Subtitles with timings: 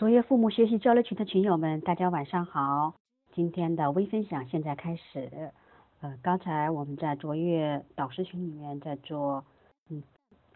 [0.00, 2.94] 卓越父母学习交流群的群友们，大家晚上好。
[3.34, 5.52] 今天的微分享现在开始。
[6.00, 9.44] 呃，刚才我们在卓越导师群里面在做
[9.90, 10.02] 嗯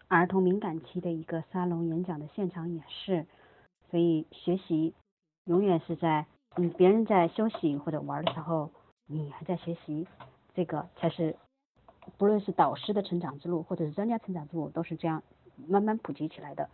[0.07, 3.27] 儿童敏感期的一个沙龙演讲的现场演示，
[3.91, 4.95] 所以学习
[5.43, 6.25] 永远是在
[6.55, 8.71] 嗯别人在休息或者玩的时候，
[9.05, 10.07] 你还在学习，
[10.55, 11.35] 这个才是
[12.17, 15.21] 不论是导师的成长之路，或者是专家成长之路，都是这样
[15.67, 16.67] 慢慢普及起来的。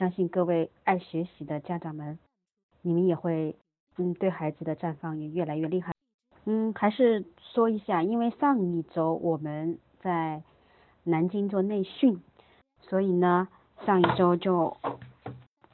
[0.00, 2.18] 相信各位爱学习的家长们，
[2.80, 3.54] 你们也会
[3.98, 5.92] 嗯对孩子的绽放也越来越厉害。
[6.46, 10.42] 嗯，还是说一下，因为上一周我们在
[11.04, 12.18] 南京做内训，
[12.80, 13.48] 所以呢
[13.84, 14.78] 上一周就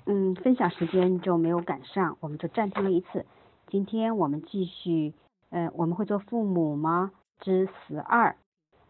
[0.06, 3.24] 嗯分享时间就没有赶上，我们就暂停了一次。
[3.68, 5.14] 今天我们继续，
[5.50, 8.34] 呃我们会做父母吗之十二。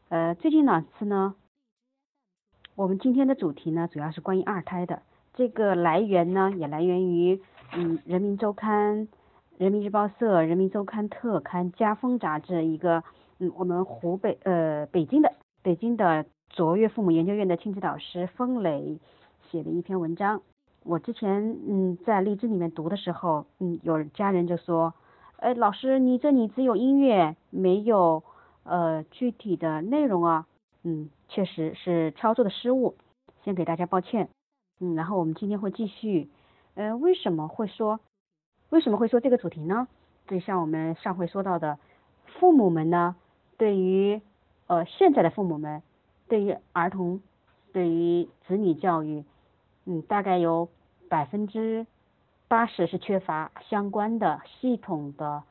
[0.08, 1.34] 呃最近两次呢，
[2.74, 5.02] 我们今天的主题呢主要是关于二胎的。
[5.36, 7.42] 这个来源呢，也来源于
[7.74, 9.00] 嗯《人民周刊》、
[9.58, 13.04] 《人民日报社》、《人民周刊特刊》、《家风》杂志一个
[13.38, 15.30] 嗯我们湖北呃北京的
[15.62, 18.98] 北京的卓越父母研究院的亲子导师风磊
[19.50, 20.40] 写的一篇文章。
[20.84, 24.94] 我之前嗯在荔枝里面读的时候，嗯有家人就说，
[25.36, 28.22] 哎老师你这里只有音乐，没有
[28.64, 30.46] 呃具体的内容啊，
[30.82, 32.94] 嗯确实是操作的失误，
[33.44, 34.30] 先给大家抱歉。
[34.78, 36.28] 嗯，然后我们今天会继续，
[36.74, 38.00] 呃，为什么会说，
[38.68, 39.88] 为什么会说这个主题呢？
[40.26, 41.78] 就像我们上回说到的，
[42.26, 43.16] 父母们呢，
[43.56, 44.20] 对于
[44.66, 45.82] 呃现在的父母们，
[46.28, 47.22] 对于儿童，
[47.72, 49.24] 对于子女教育，
[49.86, 50.68] 嗯，大概有
[51.08, 51.86] 百分之
[52.48, 55.42] 八十是缺乏相关的系统的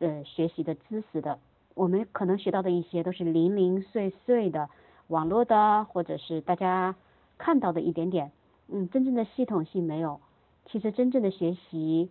[0.00, 1.38] 呃学习的知识的。
[1.74, 4.68] 我们可能学到的一些都是零零碎碎的
[5.06, 6.96] 网络的，或者是大家
[7.38, 8.32] 看到的一点点。
[8.72, 10.20] 嗯，真正的系统性没有。
[10.64, 12.08] 其实真正的学习，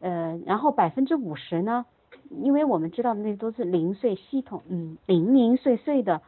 [0.00, 1.84] 呃，然后百分之五十呢，
[2.30, 6.22] 因为我们知道的那都是零碎系统，嗯，零零碎碎的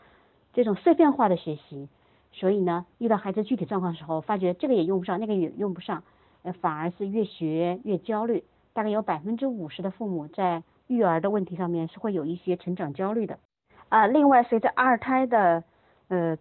[0.52, 1.88] 这种碎片化的学习，
[2.32, 6.02] 所以呢，遇到孩子具体状况的时候，发觉这个也用不上，那个也用不上，
[6.42, 8.42] 呃，反而是越学越焦虑。
[8.72, 13.38] 大概有百分之五十的父母在育儿的问题上面是会有一些成长焦虑的。
[13.88, 15.62] 啊，另外随着二胎的
[16.08, 16.36] 呃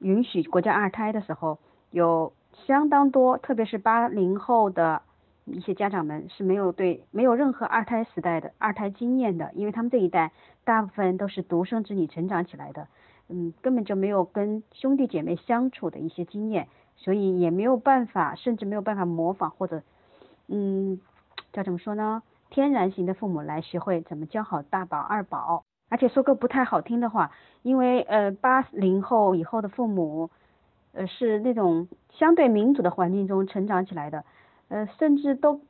[0.00, 1.58] 允许国家二胎的时候
[1.92, 2.32] 有。
[2.66, 5.02] 相当多，特别是八零后的
[5.44, 10.32] 一些家长们是没有对没有任何二胎时代的二胎经验的，因为他们这一代
[10.64, 12.88] 大部分都是独生子女成长起来的，
[13.28, 19.82] 嗯，根本就没有跟兄弟姐妹相处的一些经验，所以也没有办法，甚至没有办法模仿或者，
[20.48, 21.00] 嗯，
[21.52, 22.22] 叫怎么说呢？
[22.50, 27.30] 天然型的父母来学会怎么教好大宝二宝，而且说个不太好听的话，
[27.62, 30.30] 因为呃八零后以后的父母。
[30.92, 34.24] 呃，是那种相对民主的环境中成长起来的，
[34.68, 35.60] 呃，甚至都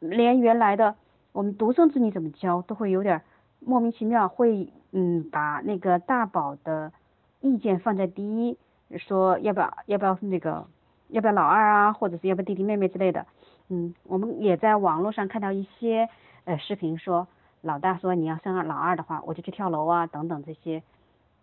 [0.00, 0.96] 连原来的
[1.32, 3.22] 我们独生子女怎么教都会有点
[3.60, 6.92] 莫名其妙，会嗯把那个大宝的
[7.40, 8.58] 意见放在第一，
[8.98, 10.66] 说要不要要不要那个
[11.08, 13.26] 要不要老二啊，或者是要不要弟弟妹妹之类的，
[13.68, 16.08] 嗯，我们也在网络上看到一些
[16.44, 17.26] 呃视频说
[17.62, 20.82] 老大说你要生老二的话，我就去跳楼啊等等这些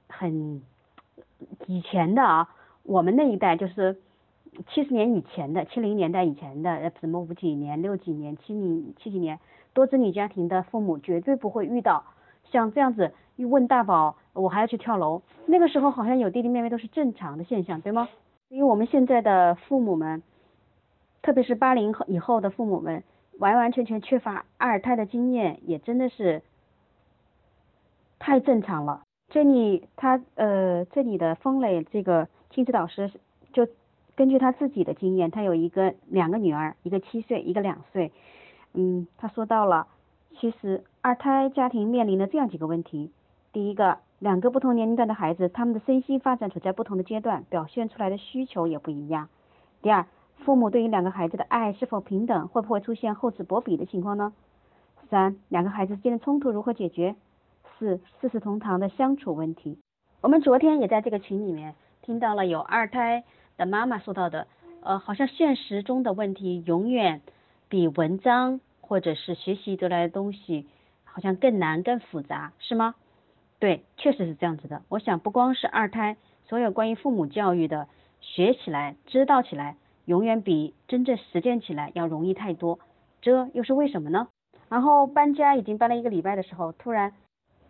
[0.08, 0.62] 很
[1.66, 2.50] 以前的啊。
[2.84, 3.98] 我们那一代就是
[4.68, 9.40] 七十年以前的，七零年代以前的，什么五几年、六几年、七零七几年
[9.74, 12.04] 多子女家庭的父母，绝对不会遇到
[12.44, 15.22] 像这样子一问大宝，我还要去跳楼。
[15.46, 18.10] 那个时候好像有弟弟妹妹都是正常的现象，对吗？
[18.50, 20.22] 因为我们现在的父母们，
[21.22, 23.04] 特别是八零后以后的父母们，
[23.38, 26.42] 完完全全缺乏二胎的经验，也真的是
[28.20, 29.04] 太正常了。
[29.30, 32.28] 这里他呃，这里的风磊这个。
[32.52, 33.10] 亲子导师
[33.54, 33.66] 就
[34.16, 38.12] 根据他自己的经验，他有一个两个女儿，一个七岁，一个两岁。
[38.74, 39.88] 嗯，他说到了，
[40.38, 43.12] 其实二胎家庭面临的这样几个问题：
[43.54, 49.30] 第一个，两个不同年龄段的孩子，他们的身心发展处在不同的阶段，表现出来的需求也不一样。
[49.82, 54.34] 第二，父母对于两个孩子的爱是否平等，会不会出现厚此薄彼的情况呢？
[55.10, 57.16] 三，两个孩子之间的冲突如何解决？
[57.80, 59.80] 四，四世同堂的相处问题。
[60.22, 61.76] 我们昨天也在这个群里面。
[62.02, 63.24] 听到了有二胎
[63.58, 64.48] 的妈妈说到的，
[64.82, 67.22] 呃，好像现实中的问题永远
[67.70, 70.68] 比文章或者是学习得来的东西
[71.04, 72.96] 好像更难更复杂，是吗？
[73.60, 74.82] 对，确实是这样子的。
[74.90, 77.88] 我想不光是二胎，所有关于父母教育的
[78.20, 82.80] 学起来、知道起来，永远比真正实践起来要容易太多。
[83.22, 84.28] 这又是为什么呢？
[84.70, 87.14] 然后搬家已经搬了一个礼拜的时候，突然。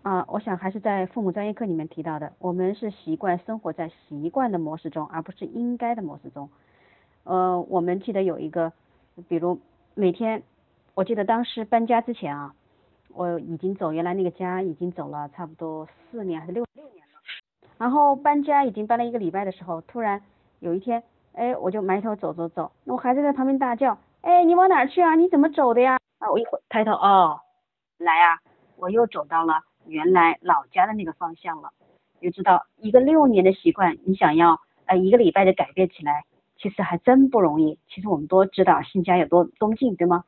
[0.04, 6.50] 啊，我想还是在父母专业课里面提到的，我们是习惯生活在习惯的模式中，而不是应该的模式中。
[7.24, 8.74] 呃，我们记得有一个，
[9.30, 9.60] 比如
[9.94, 10.42] 每天，
[10.96, 12.56] 我记得当时搬家之前啊，
[13.14, 17.14] 我已经走原来那个家已经走了差不多四年还是六六年了。
[17.78, 20.20] 然后搬家已经搬了一个礼拜的时候，突然
[20.62, 21.04] 有一天，
[21.34, 25.14] 哎，我就埋头走走走，那我孩子在旁边大叫，哎，你往哪去啊？
[25.14, 26.00] 你怎么走的呀？
[26.18, 27.40] 啊，我一回抬头，哦，
[28.00, 28.40] 来呀，
[28.78, 29.62] 我又走到了
[29.92, 31.70] 原来老家的那个方向了。
[32.22, 36.24] 就知道一个六年的习惯，你想要呃一个礼拜的改变起来，
[36.58, 37.80] 其实还真不容易。
[37.90, 40.24] 其实我们都知道新家有多东进，对吗？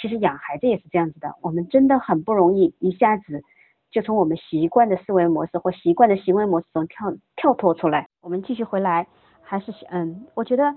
[0.00, 3.42] 其实养孩子也是这样子的，我们真的很不容易一下子
[3.90, 8.08] 就从我们习惯的思维模式或习惯的行为模式中跳跳脱出来。
[8.22, 9.06] 我们继续回来，
[9.42, 10.74] 还是嗯，我觉得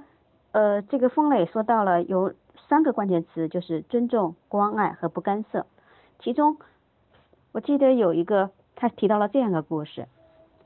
[0.52, 2.34] 呃这个风磊说到了有
[2.68, 5.66] 三个关键词，就是尊重、关爱和不干涉。
[6.20, 6.58] 其中
[7.54, 10.08] 我记得有一个他提到了这样一个故事。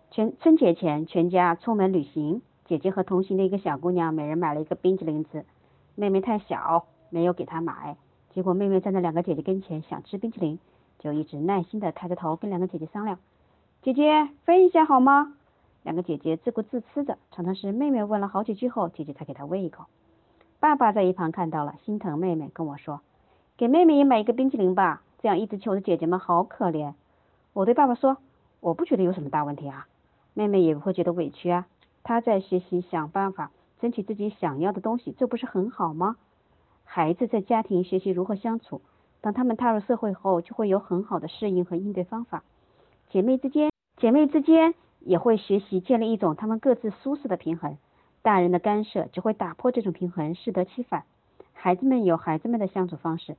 [0.09, 2.41] 全春节前，全家出门旅行。
[2.63, 5.43] 姐姐和同行的一个小姑娘，每人买了一个冰淇淋吃。
[5.95, 7.97] 妹妹太小，没有给她买。
[8.33, 10.59] 结果妹妹站在两个姐姐跟前，想吃冰淇淋，
[10.97, 13.19] 就一直耐心的抬着头跟两个姐姐商量
[13.83, 15.33] ：“姐姐分一下好吗？”
[15.83, 19.83] 两个姐姐自顾自吃着，常常是妹妹问了好几句后，姐姐才给她喂一口。
[20.61, 23.01] 爸爸在一旁看到了，心疼妹妹，跟我说
[23.57, 26.93] ：“给妹妹也买一个冰淇淋吧，这样一直求着姐姐们好可怜。”
[27.51, 28.15] 我对爸爸说
[28.61, 29.85] ：“我不觉得有什么大问题啊。”
[30.33, 31.67] 妹妹也不会觉得委屈啊，
[32.01, 33.51] 她在学习想办法
[33.81, 36.15] 争取自己想要的东西，这不是很好吗？
[36.85, 38.79] 孩子在家庭学习如何相处，
[39.19, 42.43] 当他们踏入社会后，就会有很好的适应和应对方法。
[43.09, 47.77] 姐妹之间，姐妹之间也会学习建立一种他们各自舒适的平衡。
[48.21, 51.03] 大人的干涉只会打破这种平衡，适得其反。
[51.51, 53.35] 孩子们有孩子们的相处方式，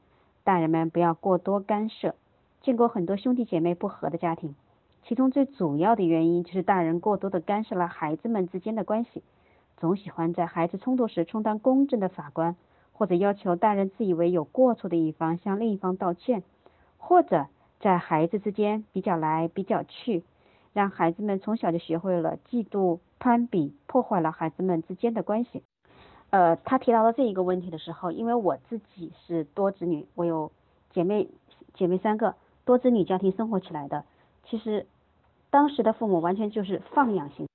[0.48, 2.14] 大人们不要过多干涉。
[2.62, 4.54] 见过很多兄弟姐妹不和的家庭。
[5.02, 9.22] 其中最主要的原因就是大人过多的干涉了孩子们之间的关系，
[9.76, 12.56] 总喜欢在孩子冲突时充当公正的法官，
[12.94, 16.42] 或者要求大人自以为有过错的一方向另一方道歉，
[16.96, 17.48] 或者
[17.78, 20.24] 在孩子之间比较来比较去，
[20.72, 25.62] 让孩子们从小就学会了嫉妒、攀比，破坏了孩子们之间的关系。
[26.30, 30.50] 呃，他提到了这一个问题的时候，因为我自己是多子女，我有
[30.90, 31.28] 姐妹
[31.74, 32.34] 姐妹三个，
[32.64, 34.04] 多子女家庭生活起来的，
[34.44, 34.86] 其实。
[35.50, 37.48] 当时的父母完全就是放养型，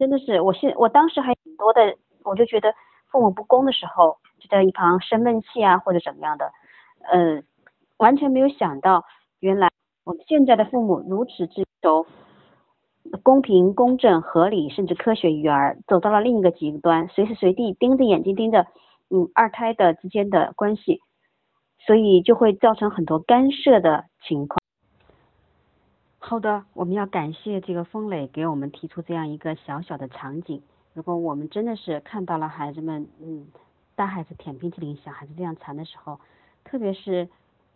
[0.00, 2.74] 真的是我现我当时还挺多的，我就觉得
[3.06, 6.50] 父母不公的时候就在一旁生闷气啊或者怎么样的，
[7.12, 7.44] 嗯，
[7.98, 9.04] 完全没有想到
[9.38, 9.70] 原来
[10.02, 12.04] 我们现在的父母如此之求
[13.22, 18.66] 公平、公正、合理，甚至科学育儿，走到了另一个极端，随时随地盯着眼睛盯着，
[19.10, 21.00] 嗯，二胎的之间的关系，
[21.78, 24.58] 所以就会造成很多干涉的情况。
[26.18, 30.60] 好的，我们要感谢这个风磊给我们提出这样一个小小的场景。
[30.92, 33.46] 如果我们真的是看到了孩子们，嗯，
[33.94, 36.18] 大孩子舔冰淇淋，小孩子这样馋的时候，
[36.64, 37.28] 特别是，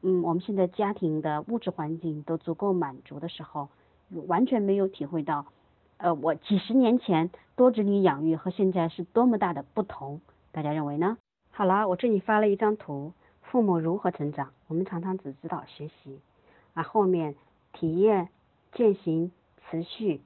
[0.02, 3.68] 嗯，我们现在家庭的物质环境都足够满足的时候，
[4.26, 5.46] 完全没有体会到，
[5.98, 10.20] 呃，我几十年前多子女养育和现在是多么大的不同。
[10.52, 11.18] 大家认为呢？
[11.50, 13.12] 好了，我这里发了一张图，
[13.42, 14.50] 父母如何成长？
[14.68, 16.20] 我们常常只知道学习，
[16.74, 17.34] 而后面
[17.72, 18.28] 体验。
[18.72, 19.32] 践行
[19.68, 20.20] 持续，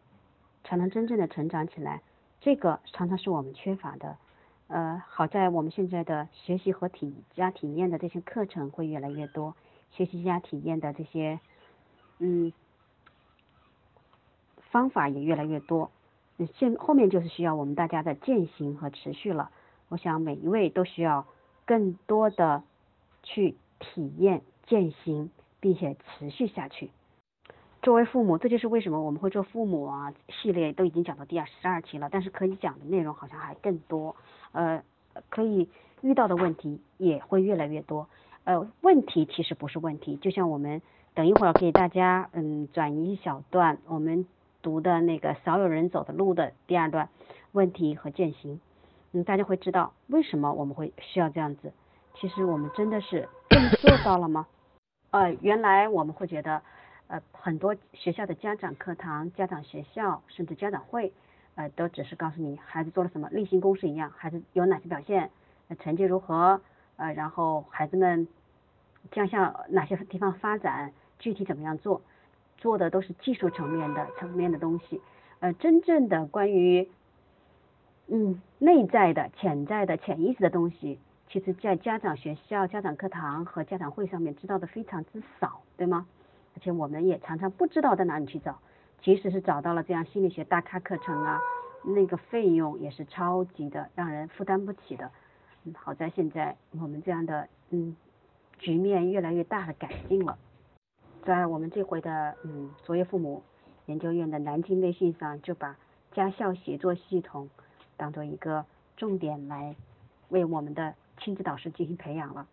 [0.65, 2.03] 才能真正的成长起来。
[2.43, 4.19] 这个常常是我们缺乏的。
[4.67, 9.57] 呃，好在我们现在的学习和体加体验的这些课程会越来越多，
[9.91, 11.41] 学习加体验的这些
[12.19, 12.53] 嗯
[14.75, 15.93] 方法也越来越多。
[16.37, 19.51] 那现后面就是需要我们大家的践行和持续了。
[19.89, 21.27] 我想每一位都需要
[21.65, 22.65] 更多的
[23.23, 26.91] 去体验、践行，并且持续下去。
[27.83, 34.17] 作为父母，这就是为什么我们会做父母啊系列都已经讲到第二十二期了，但是可以讲的内容好像还更多，
[34.51, 34.83] 呃，
[35.29, 35.69] 可以
[36.01, 38.09] 遇到的问题也会越来越多。
[38.43, 40.83] 呃，问题其实不是问题，就像我们
[41.15, 44.27] 等一会儿给大家嗯转移一小段我们
[44.65, 47.09] 读的那个少有人走的路的第二段
[47.53, 48.59] 问题和践行，
[49.13, 51.73] 嗯，大家会知道为什么我们会需要这样子。
[52.15, 53.29] 其实我们真的是
[53.81, 54.47] 做到了吗？
[55.13, 56.63] 呃，原来我们会觉得。
[57.07, 61.13] 呃，很多学校的家长课堂、家长学校，甚至家长会，
[61.55, 65.31] 呃，都只是告诉你孩子做了什么，例行公事一样，孩子有哪些表现，
[65.81, 66.63] 成绩如何，
[66.97, 68.27] 呃，然后孩子们
[69.13, 72.01] 将向哪些地方发展，具体怎么样做，
[72.65, 74.99] 做的都是技术层面的层面的东西，
[75.41, 76.89] 呃，真正的关于，
[78.07, 86.07] 嗯，内在的、潜在的、潜意识的东西，其实在家长学校、家长课堂和家长会上面知道的非常之少，对吗？
[86.55, 88.59] 而且我们也常常不知道在哪里去找，
[89.03, 91.39] 即使是找到了这样心理学大咖课程啊，
[91.85, 95.11] 那个费用也是超级的，让人负担不起的。
[95.65, 97.95] 嗯好在现在我们这样的嗯
[98.59, 100.39] 局面越来越大的改进了。
[101.25, 103.43] 在我们这回的嗯卓越父母
[103.87, 105.75] 研究院的南京内训上，就把
[106.13, 107.49] 家校协作系统
[107.97, 109.75] 当做一个重点来
[110.29, 112.47] 为我们的亲子导师进行培养了。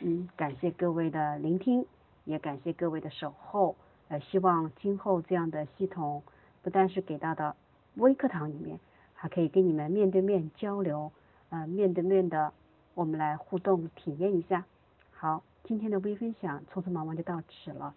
[0.00, 1.84] 嗯，感谢各位的聆听，
[2.24, 3.76] 也感谢各位的守候。
[4.08, 6.22] 呃，希望今后这样的系统
[6.62, 7.54] 不但是给到的
[7.96, 8.80] 微课堂里面，
[9.12, 11.12] 还可以跟你们面对面交流，
[11.50, 12.52] 呃，面对面的
[12.94, 14.64] 我们来互动体验一下。
[15.10, 17.94] 好，今天的微分享匆匆忙忙就到此了，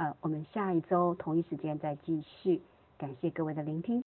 [0.00, 2.62] 呃，我们下一周同一时间再继续。
[2.96, 3.98] 感谢各位的聆听。